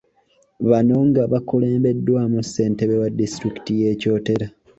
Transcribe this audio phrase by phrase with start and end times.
[0.69, 4.47] Bano nga bakulembeddwamu ssentebe wa disitulikiti y’e Kyotera.